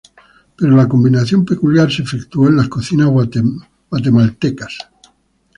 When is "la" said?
0.75-0.87